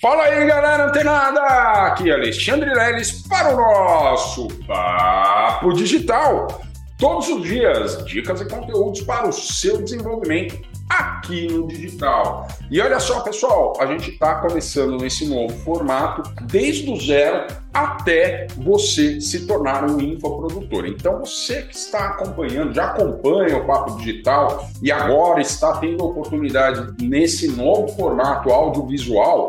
Fala 0.00 0.22
aí, 0.26 0.46
galera 0.46 0.86
antenada! 0.86 1.40
Aqui 1.88 2.08
é 2.08 2.14
Alexandre 2.14 2.72
Leles 2.72 3.26
para 3.26 3.52
o 3.52 3.56
nosso 3.56 4.46
Papo 4.64 5.72
Digital. 5.72 6.62
Todos 6.96 7.28
os 7.28 7.42
dias, 7.42 8.04
dicas 8.04 8.40
e 8.40 8.44
conteúdos 8.48 9.00
para 9.00 9.28
o 9.28 9.32
seu 9.32 9.82
desenvolvimento 9.82 10.56
aqui 10.88 11.48
no 11.48 11.66
digital. 11.66 12.46
E 12.70 12.80
olha 12.80 13.00
só, 13.00 13.20
pessoal, 13.20 13.72
a 13.80 13.86
gente 13.86 14.10
está 14.10 14.36
começando 14.36 14.98
nesse 14.98 15.26
novo 15.26 15.52
formato 15.64 16.22
desde 16.42 16.88
o 16.90 17.00
zero 17.00 17.48
até 17.74 18.46
você 18.56 19.20
se 19.20 19.48
tornar 19.48 19.84
um 19.84 20.00
infoprodutor. 20.00 20.86
Então, 20.86 21.18
você 21.18 21.62
que 21.62 21.74
está 21.74 22.10
acompanhando, 22.10 22.72
já 22.72 22.86
acompanha 22.86 23.56
o 23.56 23.66
Papo 23.66 23.96
Digital 23.96 24.64
e 24.80 24.92
agora 24.92 25.40
está 25.40 25.76
tendo 25.78 26.04
oportunidade 26.04 26.94
nesse 27.04 27.48
novo 27.48 27.88
formato 27.96 28.50
audiovisual, 28.50 29.48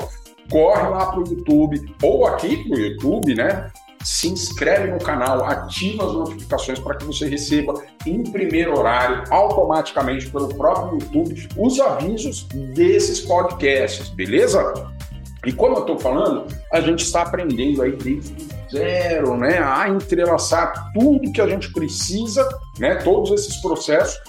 corre 0.50 0.88
lá 0.90 1.08
para 1.08 1.20
o 1.20 1.28
YouTube 1.28 1.96
ou 2.02 2.28
aqui 2.28 2.64
para 2.68 2.78
o 2.78 2.80
YouTube, 2.80 3.36
né? 3.36 3.72
Se 4.04 4.30
inscreve 4.30 4.92
no 4.92 5.00
canal, 5.00 5.44
ativa 5.46 6.06
as 6.06 6.14
notificações 6.14 6.80
para 6.80 6.96
que 6.96 7.06
você 7.06 7.28
receba 7.28 7.74
em 8.06 8.24
primeiro 8.24 8.78
horário, 8.78 9.24
automaticamente 9.30 10.30
pelo 10.30 10.48
próprio 10.56 11.00
YouTube, 11.00 11.50
os 11.58 11.80
avisos 11.80 12.44
desses 12.74 13.20
podcasts, 13.20 14.10
beleza? 14.10 14.74
E 15.46 15.52
como 15.52 15.76
eu 15.76 15.82
estou 15.82 16.00
falando, 16.00 16.48
a 16.72 16.82
gente 16.82 17.04
está 17.04 17.24
aprendendo 17.24 17.82
aí 17.82 17.92
desde 17.96 18.36
zero, 18.72 19.36
né, 19.36 19.60
a 19.60 19.90
entrelaçar 19.90 20.92
tudo 20.94 21.32
que 21.32 21.42
a 21.42 21.48
gente 21.48 21.72
precisa, 21.74 22.48
né, 22.78 22.96
todos 22.96 23.32
esses 23.32 23.58
processos 23.62 24.20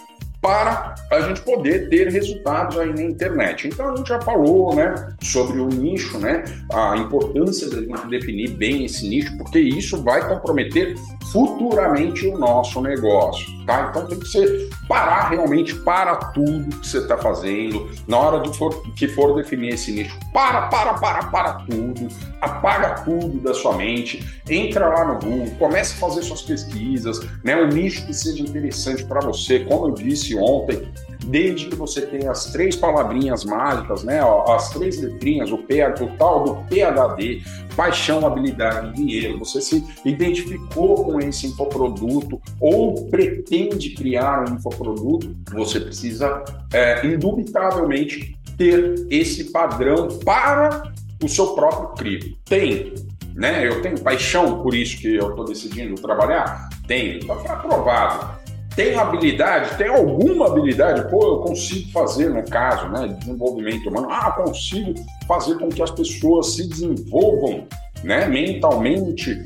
para 0.40 0.94
a 1.10 1.20
gente 1.20 1.42
poder 1.42 1.88
ter 1.88 2.08
resultados 2.08 2.78
aí 2.78 2.92
na 2.92 3.02
internet. 3.02 3.68
Então 3.68 3.92
a 3.92 3.96
gente 3.96 4.08
já 4.08 4.20
falou, 4.20 4.74
né, 4.74 4.94
sobre 5.20 5.60
o 5.60 5.68
nicho, 5.68 6.18
né, 6.18 6.44
a 6.72 6.96
importância 6.96 7.68
de 7.68 7.86
definir 8.08 8.50
bem 8.50 8.84
esse 8.84 9.06
nicho, 9.06 9.36
porque 9.36 9.58
isso 9.58 10.02
vai 10.02 10.26
comprometer 10.26 10.94
futuramente 11.30 12.26
o 12.26 12.38
nosso 12.38 12.80
negócio, 12.80 13.46
tá? 13.64 13.88
Então 13.90 14.06
tem 14.06 14.18
que 14.18 14.26
ser 14.26 14.68
parar 14.88 15.28
realmente 15.28 15.74
para 15.74 16.16
tudo 16.16 16.76
que 16.76 16.88
você 16.88 16.98
está 16.98 17.16
fazendo 17.16 17.88
na 18.08 18.18
hora 18.18 18.40
de 18.40 18.56
for, 18.56 18.82
que 18.94 19.06
for 19.08 19.34
definir 19.34 19.74
esse 19.74 19.92
nicho. 19.92 20.18
Para, 20.32 20.62
para, 20.62 20.94
para, 20.94 21.24
para 21.24 21.52
tudo, 21.60 22.08
apaga 22.40 23.02
tudo 23.02 23.38
da 23.40 23.54
sua 23.54 23.76
mente, 23.76 24.26
entra 24.48 24.88
lá 24.88 25.04
no 25.04 25.20
Google, 25.20 25.54
comece 25.58 25.94
a 25.94 25.98
fazer 25.98 26.22
suas 26.22 26.42
pesquisas, 26.42 27.20
né? 27.44 27.54
Um 27.56 27.68
nicho 27.68 28.06
que 28.06 28.14
seja 28.14 28.42
interessante 28.42 29.04
para 29.04 29.20
você, 29.20 29.60
como 29.60 29.88
eu 29.88 29.94
disse 29.94 30.29
ontem, 30.36 30.88
desde 31.26 31.66
que 31.66 31.76
você 31.76 32.02
tenha 32.02 32.30
as 32.30 32.46
três 32.52 32.76
palavrinhas 32.76 33.44
mágicas, 33.44 34.02
né, 34.02 34.20
as 34.48 34.70
três 34.70 35.00
letrinhas, 35.00 35.52
o, 35.52 35.58
P, 35.58 35.82
o 35.84 36.16
tal 36.16 36.44
do 36.44 36.54
PHD, 36.68 37.42
paixão, 37.76 38.26
habilidade, 38.26 38.94
dinheiro, 38.94 39.38
você 39.38 39.60
se 39.60 39.84
identificou 40.04 41.04
com 41.04 41.20
esse 41.20 41.46
infoproduto 41.46 42.40
ou 42.60 43.06
pretende 43.06 43.90
criar 43.90 44.48
um 44.48 44.54
infoproduto, 44.54 45.34
você 45.52 45.80
precisa, 45.80 46.42
é, 46.72 47.06
indubitavelmente, 47.06 48.36
ter 48.56 49.06
esse 49.10 49.44
padrão 49.52 50.08
para 50.24 50.92
o 51.22 51.28
seu 51.28 51.48
próprio 51.48 51.94
crivo. 51.94 52.36
Tem 52.44 52.92
né? 53.34 53.66
Eu 53.66 53.80
tenho 53.80 53.98
paixão 54.00 54.62
por 54.62 54.74
isso 54.74 54.98
que 54.98 55.14
eu 55.14 55.30
estou 55.30 55.44
decidindo 55.44 55.94
trabalhar? 55.94 56.68
Tenho, 56.86 57.18
está 57.18 57.34
aprovado. 57.54 58.39
Tem 58.76 58.94
habilidade? 58.94 59.76
Tem 59.76 59.88
alguma 59.88 60.46
habilidade? 60.46 61.10
Pô, 61.10 61.22
eu 61.26 61.38
consigo 61.38 61.90
fazer, 61.90 62.30
no 62.30 62.42
caso, 62.48 62.88
né, 62.88 63.08
desenvolvimento 63.18 63.88
humano. 63.88 64.08
Ah, 64.10 64.30
consigo 64.30 64.94
fazer 65.26 65.58
com 65.58 65.68
que 65.68 65.82
as 65.82 65.90
pessoas 65.90 66.54
se 66.54 66.68
desenvolvam, 66.68 67.66
né, 68.04 68.26
mentalmente. 68.26 69.44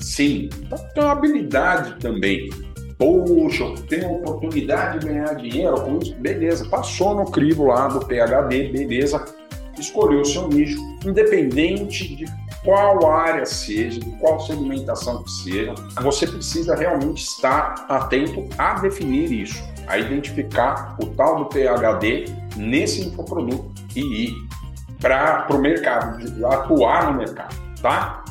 Sim, 0.00 0.48
então, 0.58 0.78
tem 0.94 1.04
habilidade 1.04 1.94
também. 2.00 2.50
Poxa, 2.98 3.64
a 3.64 4.08
oportunidade 4.08 4.98
de 4.98 5.06
ganhar 5.06 5.34
dinheiro 5.34 5.80
com 5.80 5.98
isso. 5.98 6.14
Beleza, 6.16 6.68
passou 6.68 7.14
no 7.14 7.30
crivo 7.30 7.66
lá 7.66 7.88
do 7.88 8.00
PHD, 8.00 8.68
beleza. 8.68 9.24
Escolheu 9.78 10.20
o 10.20 10.24
seu 10.24 10.48
nicho, 10.48 10.78
independente 11.06 12.14
de 12.14 12.26
qual 12.64 13.10
área 13.10 13.46
seja, 13.46 14.00
de 14.00 14.10
qual 14.18 14.40
segmentação 14.40 15.22
que 15.22 15.30
seja, 15.30 15.74
você 16.02 16.26
precisa 16.26 16.74
realmente 16.74 17.22
estar 17.22 17.86
atento 17.88 18.48
a 18.58 18.74
definir 18.80 19.32
isso, 19.32 19.62
a 19.86 19.98
identificar 19.98 20.96
o 21.02 21.06
tal 21.06 21.44
do 21.44 21.46
PHD 21.46 22.26
nesse 22.56 23.06
infoproduto 23.06 23.72
e 23.96 24.26
ir 24.26 24.34
para 25.00 25.46
o 25.50 25.58
mercado, 25.58 26.46
atuar 26.46 27.12
no 27.12 27.18
mercado, 27.18 27.56
tá? 27.80 28.22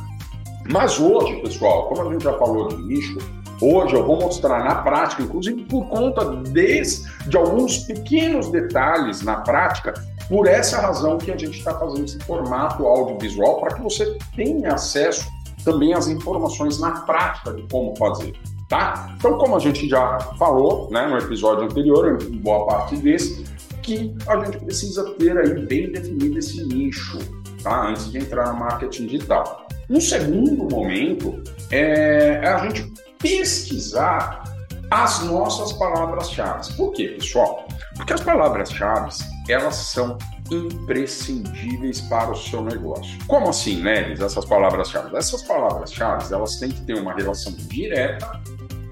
Mas 0.72 1.00
hoje, 1.00 1.42
pessoal, 1.42 1.88
como 1.88 2.08
a 2.08 2.14
gente 2.14 2.24
já 2.24 2.38
falou 2.38 2.68
de 2.68 2.78
nicho, 2.84 3.18
hoje 3.60 3.96
eu 3.96 4.06
vou 4.06 4.22
mostrar 4.22 4.64
na 4.64 4.76
prática, 4.76 5.24
inclusive 5.24 5.64
por 5.64 5.88
conta 5.88 6.24
de, 6.44 6.84
de 7.28 7.38
alguns 7.38 7.80
pequenos 7.80 8.52
detalhes 8.52 9.24
na 9.24 9.38
prática, 9.38 9.94
por 10.30 10.48
essa 10.48 10.80
razão 10.80 11.18
que 11.18 11.32
a 11.32 11.38
gente 11.38 11.58
está 11.58 11.78
fazendo 11.78 12.06
esse 12.06 12.20
formato 12.20 12.86
audiovisual 12.86 13.60
para 13.60 13.76
que 13.76 13.82
você 13.82 14.18
tenha 14.36 14.74
acesso 14.76 15.28
também 15.66 15.94
às 15.94 16.08
informações 16.08 16.80
na 16.80 16.92
prática 17.02 17.52
de 17.54 17.64
como 17.64 17.96
fazer. 17.98 18.34
Tá? 18.70 19.16
Então, 19.18 19.38
como 19.40 19.56
a 19.56 19.60
gente 19.60 19.90
já 19.90 20.20
falou 20.38 20.90
né, 20.92 21.08
no 21.08 21.18
episódio 21.18 21.66
anterior, 21.66 22.22
em 22.22 22.38
boa 22.38 22.68
parte 22.68 22.96
desse, 22.98 23.44
que 23.82 24.16
a 24.28 24.46
gente 24.46 24.60
precisa 24.60 25.04
ter 25.16 25.36
aí 25.36 25.66
bem 25.66 25.92
definido 25.92 26.38
esse 26.38 26.64
nicho, 26.66 27.18
tá? 27.64 27.88
Antes 27.88 28.12
de 28.12 28.20
entrar 28.20 28.54
no 28.54 28.60
marketing 28.60 29.08
digital. 29.08 29.68
Um 29.90 30.00
segundo 30.00 30.70
momento 30.70 31.42
é 31.72 32.48
a 32.48 32.60
gente 32.60 32.94
pesquisar 33.18 34.44
as 34.92 35.24
nossas 35.24 35.74
palavras-chave. 35.74 36.72
Por 36.76 36.92
quê, 36.94 37.08
pessoal? 37.08 37.68
Porque 37.96 38.14
as 38.14 38.22
palavras-chave, 38.22 39.10
elas 39.52 39.76
são 39.76 40.18
imprescindíveis 40.52 42.02
para 42.02 42.32
o 42.32 42.36
seu 42.36 42.64
negócio. 42.64 43.18
Como 43.28 43.50
assim, 43.50 43.82
Neves, 43.82 44.20
essas 44.20 44.46
palavras-chave? 44.46 45.16
Essas 45.16 45.44
palavras-chave, 45.44 46.34
elas 46.34 46.58
têm 46.58 46.70
que 46.70 46.82
ter 46.82 46.96
uma 46.96 47.14
relação 47.14 47.54
direta, 47.54 48.42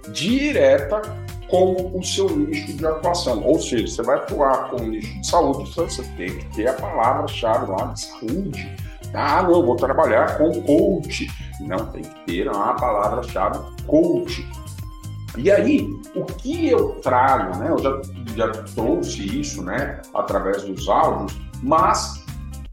direta 0.10 1.02
com 1.50 1.98
o 1.98 2.04
seu 2.04 2.30
nicho 2.30 2.74
de 2.74 2.86
atuação. 2.86 3.44
Ou 3.44 3.60
seja, 3.60 3.88
você 3.88 4.04
vai 4.04 4.18
atuar 4.18 4.70
com 4.70 4.78
o 4.78 4.88
nicho 4.88 5.22
de 5.22 5.28
saúde, 5.28 5.70
então 5.70 5.90
você 5.90 6.04
tem 6.18 6.38
que 6.38 6.46
ter 6.56 6.68
a 6.68 6.74
palavra-chave 6.74 7.72
lá 7.72 7.86
de 7.88 8.02
saúde. 8.02 8.76
Ah, 9.14 9.42
não, 9.44 9.66
vou 9.66 9.76
trabalhar 9.76 10.38
com 10.38 10.62
coach. 10.64 11.28
Não, 11.62 11.86
tem 11.88 12.04
que 12.04 12.26
ter 12.26 12.48
a 12.50 12.74
palavra-chave 12.74 13.60
coach. 13.86 14.46
E 15.38 15.52
aí, 15.52 15.88
o 16.16 16.26
que 16.26 16.70
eu 16.70 16.96
trago, 17.02 17.58
né? 17.58 17.70
Eu 17.70 17.78
já, 17.80 18.02
já 18.36 18.52
trouxe 18.74 19.40
isso, 19.40 19.62
né? 19.62 20.02
Através 20.14 20.64
dos 20.64 20.90
áudios, 20.90 21.40
mas 21.62 22.26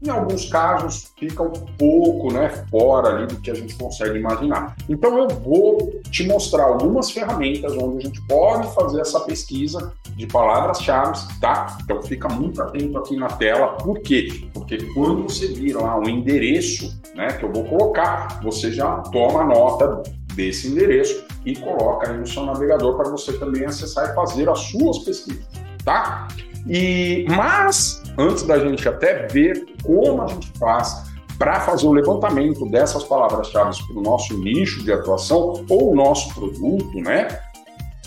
em 0.05 0.09
alguns 0.09 0.45
casos 0.49 1.11
fica 1.17 1.41
um 1.41 1.51
pouco 1.77 2.31
né, 2.31 2.49
fora 2.69 3.09
ali 3.09 3.27
do 3.27 3.39
que 3.41 3.49
a 3.49 3.53
gente 3.55 3.75
consegue 3.75 4.19
imaginar. 4.19 4.75
Então 4.87 5.17
eu 5.17 5.27
vou 5.27 5.99
te 6.11 6.27
mostrar 6.27 6.65
algumas 6.65 7.09
ferramentas 7.09 7.73
onde 7.73 7.97
a 7.97 8.01
gente 8.01 8.21
pode 8.27 8.67
fazer 8.75 9.01
essa 9.01 9.19
pesquisa 9.21 9.93
de 10.15 10.27
palavras-chave, 10.27 11.17
tá? 11.39 11.77
Então 11.83 12.01
fica 12.03 12.27
muito 12.29 12.61
atento 12.61 12.97
aqui 12.97 13.15
na 13.15 13.27
tela. 13.27 13.69
Por 13.77 13.99
quê? 13.99 14.47
Porque 14.53 14.77
quando 14.93 15.23
você 15.23 15.47
vir 15.47 15.75
lá 15.75 15.99
o 15.99 16.07
endereço 16.07 17.01
né, 17.15 17.27
que 17.33 17.43
eu 17.43 17.51
vou 17.51 17.63
colocar, 17.63 18.39
você 18.43 18.71
já 18.71 18.97
toma 19.11 19.43
nota 19.43 20.03
desse 20.35 20.67
endereço 20.67 21.23
e 21.45 21.55
coloca 21.55 22.09
aí 22.09 22.17
no 22.17 22.27
seu 22.27 22.45
navegador 22.45 22.95
para 22.95 23.09
você 23.09 23.33
também 23.33 23.65
acessar 23.65 24.11
e 24.11 24.15
fazer 24.15 24.49
as 24.49 24.59
suas 24.59 24.99
pesquisas, 24.99 25.45
tá? 25.83 26.27
E 26.67 27.25
mas 27.29 28.01
antes 28.17 28.43
da 28.43 28.59
gente 28.59 28.87
até 28.87 29.27
ver 29.27 29.65
como 29.83 30.23
a 30.23 30.27
gente 30.27 30.51
faz 30.57 31.03
para 31.37 31.59
fazer 31.59 31.85
o 31.85 31.91
levantamento 31.91 32.65
dessas 32.69 33.03
palavras-chave 33.03 33.77
para 33.87 33.99
o 33.99 34.01
nosso 34.01 34.37
nicho 34.37 34.83
de 34.83 34.91
atuação 34.91 35.65
ou 35.69 35.95
nosso 35.95 36.33
produto, 36.33 36.97
né? 36.99 37.27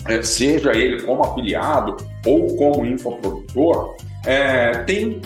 É, 0.05 0.21
seja 0.21 0.71
ele 0.73 1.03
como 1.03 1.23
afiliado 1.23 1.97
ou 2.25 2.55
como 2.55 2.85
infoprodutor, 2.85 3.95
é, 4.25 4.83
tem 4.83 5.21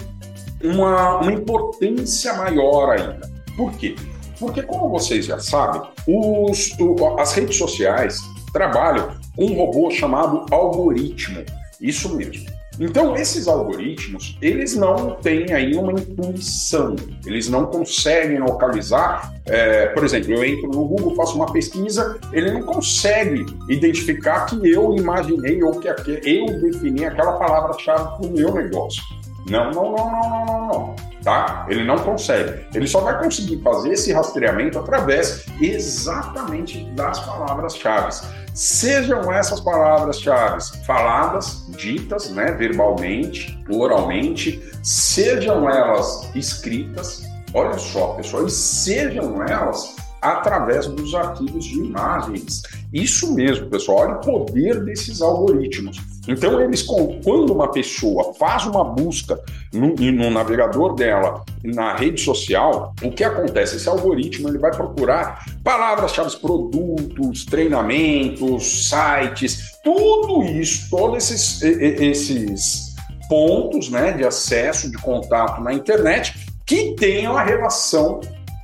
uma, 0.63 1.19
uma 1.19 1.31
importância 1.31 2.33
maior 2.33 2.89
ainda. 2.89 3.31
Por 3.55 3.71
quê? 3.73 3.95
Porque, 4.39 4.63
como 4.63 4.89
vocês 4.89 5.25
já 5.25 5.39
sabem, 5.39 5.81
os, 6.07 6.71
as 7.19 7.33
redes 7.33 7.57
sociais 7.57 8.19
trabalham 8.51 9.15
com 9.35 9.45
um 9.45 9.55
robô 9.55 9.89
chamado 9.91 10.45
algoritmo. 10.51 11.43
Isso 11.81 12.15
mesmo. 12.15 12.45
Então, 12.79 13.15
esses 13.15 13.47
algoritmos, 13.47 14.35
eles 14.41 14.75
não 14.75 15.11
têm 15.15 15.53
aí 15.53 15.75
uma 15.75 15.91
intuição, 15.91 16.95
eles 17.25 17.47
não 17.47 17.67
conseguem 17.67 18.39
localizar. 18.39 19.31
É, 19.45 19.87
por 19.87 20.03
exemplo, 20.03 20.33
eu 20.33 20.43
entro 20.43 20.69
no 20.69 20.85
Google, 20.85 21.15
faço 21.15 21.35
uma 21.35 21.51
pesquisa, 21.51 22.17
ele 22.31 22.51
não 22.51 22.63
consegue 22.63 23.45
identificar 23.69 24.45
que 24.45 24.67
eu 24.67 24.95
imaginei 24.95 25.61
ou 25.61 25.79
que 25.79 25.87
eu 25.87 26.45
defini 26.61 27.05
aquela 27.05 27.33
palavra-chave 27.33 28.17
para 28.17 28.27
o 28.27 28.31
meu 28.31 28.51
negócio. 28.53 29.03
Não, 29.49 29.71
não, 29.71 29.91
não, 29.91 30.11
não, 30.11 30.29
não, 30.29 30.45
não, 30.45 30.67
não. 30.67 30.95
tá? 31.23 31.65
Ele 31.69 31.83
não 31.83 31.97
consegue. 31.97 32.65
Ele 32.73 32.87
só 32.87 33.01
vai 33.01 33.21
conseguir 33.21 33.61
fazer 33.61 33.89
esse 33.89 34.13
rastreamento 34.13 34.79
através 34.79 35.45
exatamente 35.59 36.85
das 36.91 37.19
palavras-chave. 37.19 38.25
Sejam 38.53 39.31
essas 39.31 39.59
palavras-chave 39.59 40.63
faladas, 40.85 41.65
ditas, 41.69 42.29
né, 42.29 42.51
verbalmente, 42.51 43.59
oralmente, 43.69 44.63
sejam 44.83 45.69
elas 45.69 46.29
escritas, 46.35 47.23
olha 47.53 47.77
só, 47.77 48.13
pessoal, 48.13 48.45
e 48.45 48.51
sejam 48.51 49.43
elas 49.43 49.95
através 50.23 50.87
dos 50.87 51.13
arquivos 51.13 51.65
de 51.65 51.79
imagens. 51.79 52.63
Isso 52.93 53.33
mesmo, 53.33 53.69
pessoal, 53.69 53.99
olha 53.99 54.15
o 54.15 54.21
poder 54.21 54.83
desses 54.85 55.21
algoritmos. 55.21 55.99
Então, 56.27 56.61
eles, 56.61 56.81
quando 56.81 57.51
uma 57.51 57.69
pessoa 57.69 58.33
faz 58.35 58.65
uma 58.65 58.85
busca 58.85 59.37
no, 59.73 59.93
no, 59.93 60.29
navegador 60.29 60.95
dela, 60.95 61.43
na 61.63 61.95
rede 61.95 62.21
social, 62.21 62.93
o 63.03 63.11
que 63.11 63.23
acontece? 63.23 63.75
Esse 63.75 63.89
algoritmo 63.89 64.47
ele 64.47 64.57
vai 64.57 64.71
procurar 64.71 65.43
palavras-chave, 65.63 66.37
produtos, 66.37 67.43
treinamentos, 67.43 68.87
sites, 68.87 69.73
tudo 69.83 70.43
isso, 70.43 70.89
todos 70.89 71.17
esses, 71.17 71.61
esses 71.61 72.95
pontos 73.27 73.89
né, 73.89 74.13
de 74.13 74.23
acesso, 74.23 74.89
de 74.89 74.97
contato 74.97 75.61
na 75.61 75.73
internet 75.73 76.53
que 76.65 76.95
tenham 76.95 77.35
a 77.35 77.43
relação, 77.43 78.21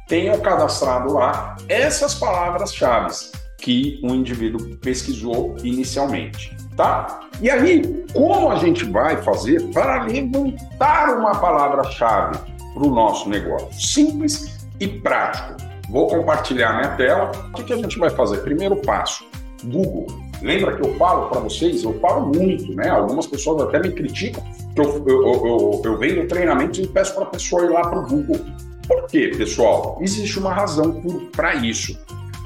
tenham 0.09 0.37
cadastrado 0.41 1.13
lá 1.13 1.55
essas 1.69 2.15
palavras-chave 2.15 3.15
que 3.57 4.01
o 4.03 4.13
indivíduo 4.13 4.75
pesquisou 4.77 5.55
inicialmente 5.63 6.59
tá? 6.79 7.19
E 7.41 7.49
aí, 7.49 8.05
como 8.13 8.49
a 8.49 8.55
gente 8.55 8.85
vai 8.85 9.21
fazer 9.21 9.61
para 9.73 10.03
levantar 10.03 11.17
uma 11.17 11.35
palavra-chave 11.35 12.39
para 12.73 12.83
o 12.83 12.89
nosso 12.89 13.27
negócio? 13.27 13.73
Simples 13.73 14.65
e 14.79 14.87
prático. 14.87 15.57
Vou 15.89 16.07
compartilhar 16.07 16.77
minha 16.77 16.95
tela. 16.95 17.31
O 17.49 17.51
que, 17.51 17.73
a 17.73 17.75
gente 17.75 17.99
vai 17.99 18.09
fazer? 18.09 18.37
Primeiro 18.43 18.77
passo: 18.77 19.25
Google. 19.65 20.07
Lembra 20.41 20.77
que 20.77 20.87
eu 20.87 20.95
falo 20.95 21.27
para 21.27 21.41
vocês? 21.41 21.83
Eu 21.83 21.99
falo 21.99 22.27
muito, 22.27 22.73
né? 22.73 22.87
Algumas 22.87 23.27
pessoas 23.27 23.61
até 23.63 23.79
me 23.79 23.91
criticam 23.91 24.41
que 24.73 24.79
eu, 24.79 25.05
eu, 25.05 25.23
eu, 25.25 25.81
eu 25.83 25.97
venho 25.97 26.25
treinamento 26.29 26.79
e 26.79 26.87
peço 26.87 27.13
para 27.13 27.23
a 27.23 27.27
pessoa 27.27 27.65
ir 27.65 27.71
lá 27.71 27.81
para 27.81 27.99
o 27.99 28.07
Google. 28.07 28.39
Por 28.89 29.05
quê, 29.05 29.27
pessoal? 29.37 29.99
Existe 30.01 30.39
uma 30.39 30.51
razão 30.51 30.99
para 31.31 31.53
isso. 31.53 31.95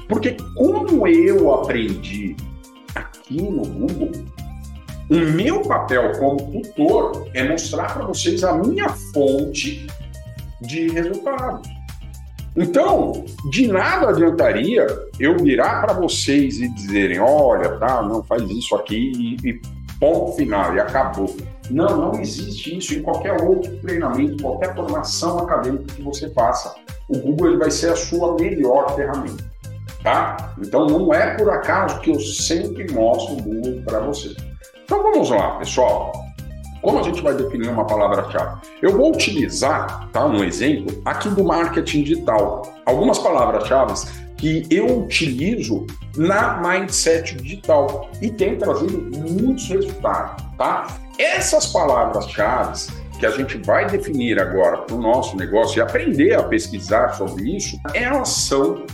Porque 0.06 0.36
como 0.54 1.08
eu 1.08 1.54
aprendi 1.54 2.36
aqui 2.94 3.40
no 3.40 3.62
Google, 3.66 4.12
o 5.10 5.16
meu 5.16 5.62
papel 5.62 6.12
como 6.18 6.36
tutor 6.52 7.26
é 7.32 7.48
mostrar 7.48 7.94
para 7.94 8.04
vocês 8.04 8.44
a 8.44 8.52
minha 8.58 8.90
fonte 8.90 9.86
de 10.60 10.90
resultados. 10.90 11.66
Então, 12.54 13.24
de 13.50 13.66
nada 13.66 14.10
adiantaria 14.10 14.86
eu 15.18 15.38
virar 15.38 15.80
para 15.80 15.94
vocês 15.94 16.60
e 16.60 16.68
dizerem: 16.74 17.20
olha, 17.20 17.70
tá, 17.78 18.02
não 18.02 18.22
faz 18.22 18.42
isso 18.50 18.76
aqui 18.76 19.12
e, 19.16 19.48
e 19.48 19.60
ponto 19.98 20.36
final, 20.36 20.74
e 20.76 20.80
acabou. 20.80 21.34
Não, 21.70 21.96
não 21.96 22.20
existe 22.20 22.76
isso 22.76 22.94
em 22.94 23.02
qualquer 23.02 23.42
outro 23.42 23.74
treinamento, 23.78 24.42
qualquer 24.42 24.74
formação 24.74 25.38
acadêmica 25.38 25.94
que 25.94 26.02
você 26.02 26.28
faça. 26.30 26.74
O 27.08 27.18
Google 27.18 27.48
ele 27.48 27.56
vai 27.58 27.70
ser 27.70 27.90
a 27.90 27.96
sua 27.96 28.34
melhor 28.34 28.94
ferramenta 28.94 29.54
tá? 30.04 30.52
Então 30.60 30.86
não 30.86 31.12
é 31.12 31.34
por 31.34 31.50
acaso 31.50 31.98
que 32.00 32.10
eu 32.10 32.20
sempre 32.20 32.92
mostro 32.92 33.34
o 33.34 33.42
Google 33.42 33.82
para 33.84 33.98
você. 34.00 34.36
Então 34.84 35.02
vamos 35.02 35.30
lá, 35.30 35.56
pessoal. 35.56 36.12
Como 36.82 36.98
a 36.98 37.02
gente 37.02 37.22
vai 37.22 37.34
definir 37.34 37.70
uma 37.70 37.86
palavra-chave? 37.86 38.60
Eu 38.82 38.92
vou 38.92 39.10
utilizar, 39.10 40.06
tá, 40.12 40.26
um 40.26 40.44
exemplo 40.44 41.00
aqui 41.06 41.30
do 41.30 41.42
marketing 41.42 42.02
digital. 42.02 42.60
Algumas 42.84 43.18
palavras-chave 43.18 43.94
que 44.44 44.66
eu 44.70 45.04
utilizo 45.04 45.86
na 46.18 46.60
mindset 46.60 47.34
digital 47.36 48.10
e 48.20 48.30
tem 48.30 48.58
trazido 48.58 49.00
muitos 49.18 49.66
resultados, 49.70 50.44
tá? 50.58 50.98
Essas 51.18 51.72
palavras-chave 51.72 52.92
que 53.18 53.24
a 53.24 53.30
gente 53.30 53.56
vai 53.64 53.86
definir 53.86 54.38
agora 54.38 54.82
para 54.82 54.96
o 54.96 55.00
nosso 55.00 55.34
negócio 55.34 55.78
e 55.78 55.80
aprender 55.80 56.34
a 56.34 56.42
pesquisar 56.42 57.14
sobre 57.14 57.56
isso, 57.56 57.78
elas 57.94 58.28
são 58.28 58.84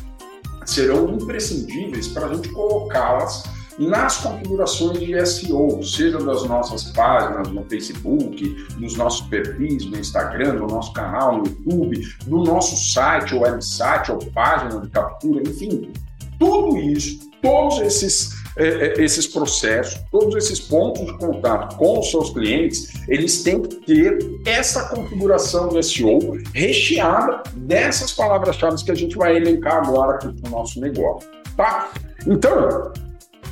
serão 0.65 1.15
imprescindíveis 1.15 2.07
para 2.07 2.27
a 2.27 2.35
gente 2.35 2.49
colocá-las 2.51 3.43
nas 3.81 4.19
configurações 4.19 4.99
de 5.01 5.27
SEO, 5.27 5.83
seja 5.83 6.19
das 6.19 6.45
nossas 6.45 6.85
páginas 6.93 7.49
no 7.49 7.65
Facebook, 7.65 8.67
nos 8.79 8.95
nossos 8.95 9.27
perfis 9.29 9.87
no 9.87 9.99
Instagram, 9.99 10.55
no 10.55 10.67
nosso 10.67 10.93
canal 10.93 11.39
no 11.39 11.47
YouTube, 11.47 12.07
no 12.27 12.45
nosso 12.45 12.77
site, 12.93 13.35
ou 13.35 13.41
website, 13.41 14.13
ou 14.13 14.19
página 14.19 14.81
de 14.81 14.91
captura, 14.91 15.43
enfim, 15.49 15.91
tudo 16.39 16.77
isso, 16.77 17.31
todos 17.41 17.81
esses, 17.81 18.31
eh, 18.59 18.95
esses 18.99 19.27
processos, 19.27 19.99
todos 20.11 20.35
esses 20.37 20.61
pontos 20.61 21.07
de 21.07 21.17
contato 21.17 21.77
com 21.77 22.01
os 22.01 22.11
seus 22.11 22.31
clientes, 22.31 22.93
eles 23.09 23.43
têm 23.43 23.63
que 23.63 23.77
ter 23.77 24.19
essa 24.45 24.91
configuração 24.91 25.69
do 25.69 25.83
SEO 25.83 26.37
recheada 26.53 27.43
dessas 27.55 28.13
palavras-chave 28.13 28.85
que 28.85 28.91
a 28.91 28.95
gente 28.95 29.17
vai 29.17 29.37
elencar 29.37 29.89
agora 29.89 30.17
aqui 30.17 30.33
para 30.39 30.49
o 30.49 30.53
nosso 30.53 30.79
negócio, 30.81 31.27
tá? 31.57 31.91
Então, 32.27 32.93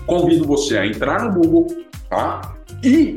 convido 0.09 0.45
você 0.45 0.79
a 0.79 0.87
entrar 0.87 1.23
no 1.23 1.41
Google, 1.41 1.67
tá? 2.09 2.57
E, 2.83 3.17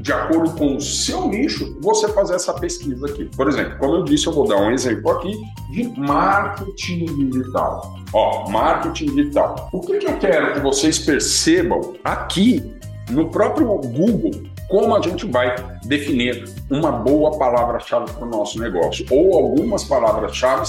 de 0.00 0.12
acordo 0.12 0.52
com 0.52 0.76
o 0.76 0.80
seu 0.80 1.28
nicho, 1.28 1.76
você 1.82 2.08
fazer 2.08 2.36
essa 2.36 2.54
pesquisa 2.54 3.06
aqui. 3.06 3.24
Por 3.36 3.48
exemplo, 3.48 3.76
como 3.78 3.96
eu 3.96 4.04
disse, 4.04 4.26
eu 4.26 4.32
vou 4.32 4.46
dar 4.46 4.56
um 4.56 4.70
exemplo 4.70 5.10
aqui 5.10 5.36
de 5.72 5.84
marketing 5.98 7.06
digital. 7.28 7.94
Ó, 8.12 8.48
marketing 8.48 9.14
digital. 9.16 9.68
O 9.72 9.80
que, 9.80 9.98
que 9.98 10.06
eu 10.06 10.18
quero 10.18 10.54
que 10.54 10.60
vocês 10.60 10.98
percebam 10.98 11.94
aqui 12.04 12.72
no 13.10 13.28
próprio 13.28 13.66
Google 13.66 14.30
como 14.68 14.96
a 14.96 15.02
gente 15.02 15.26
vai 15.26 15.54
definir 15.84 16.44
uma 16.70 16.90
boa 16.90 17.36
palavra-chave 17.36 18.10
para 18.12 18.24
o 18.24 18.30
nosso 18.30 18.58
negócio 18.58 19.04
ou 19.10 19.34
algumas 19.34 19.84
palavras-chave 19.84 20.66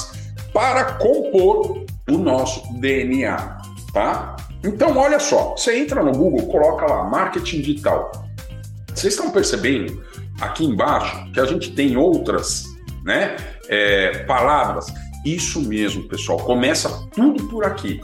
para 0.54 0.96
compor 0.96 1.86
o 2.10 2.18
nosso 2.18 2.62
DNA, 2.74 3.58
tá? 3.94 4.36
Então, 4.64 4.96
olha 4.98 5.20
só, 5.20 5.56
você 5.58 5.78
entra 5.78 6.02
no 6.02 6.14
Google, 6.14 6.48
coloca 6.48 6.86
lá 6.86 7.04
marketing 7.04 7.62
digital. 7.62 8.12
Vocês 8.94 9.14
estão 9.14 9.30
percebendo 9.30 10.02
aqui 10.40 10.64
embaixo 10.64 11.32
que 11.34 11.40
a 11.40 11.46
gente 11.46 11.72
tem 11.72 11.98
outras 11.98 12.64
né, 13.04 13.36
é, 13.68 14.20
palavras? 14.20 14.86
Isso 15.26 15.62
mesmo, 15.62 16.04
pessoal, 16.08 16.38
começa 16.40 16.90
tudo 17.14 17.48
por 17.50 17.66
aqui. 17.66 18.00